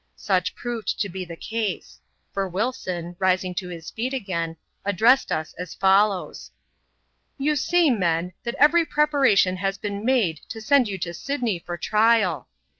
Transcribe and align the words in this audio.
Such 0.15 0.55
proved 0.55 0.99
to 1.01 1.09
be 1.09 1.23
the 1.25 1.35
case; 1.35 1.99
for 2.33 2.49
Wilson, 2.49 3.15
rising 3.19 3.53
to 3.53 3.67
his 3.69 3.91
feet 3.91 4.15
again, 4.15 4.57
addressed 4.83 5.31
us 5.31 5.53
as 5.59 5.75
follows:—" 5.75 6.49
You 7.47 7.55
see, 7.55 7.91
men, 7.91 8.33
that 8.43 8.55
every 8.55 8.83
preparation 8.83 9.57
has 9.57 9.77
been 9.77 10.03
made 10.03 10.37
to 10.49 10.59
send 10.59 10.87
you 10.87 10.97
to 10.97 11.13
Sydney 11.13 11.59
for 11.59 11.77
trial. 11.77 12.49